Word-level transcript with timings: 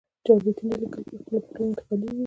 چاربیتې 0.25 0.63
نه 0.69 0.75
لیکل 0.81 1.03
کېږي، 1.09 1.23
خوله 1.27 1.39
په 1.43 1.49
خوله 1.53 1.65
انتقالېږي. 1.69 2.19